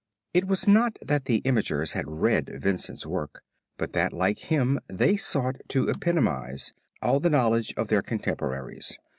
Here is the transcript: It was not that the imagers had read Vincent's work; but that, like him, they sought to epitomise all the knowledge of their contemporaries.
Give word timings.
It 0.33 0.47
was 0.47 0.67
not 0.67 0.97
that 1.03 1.25
the 1.25 1.41
imagers 1.41 1.91
had 1.91 2.07
read 2.07 2.57
Vincent's 2.59 3.05
work; 3.05 3.43
but 3.77 3.93
that, 3.93 4.13
like 4.13 4.39
him, 4.39 4.79
they 4.87 5.15
sought 5.15 5.57
to 5.67 5.89
epitomise 5.89 6.73
all 7.03 7.19
the 7.19 7.29
knowledge 7.29 7.71
of 7.77 7.89
their 7.89 8.01
contemporaries. 8.01 8.97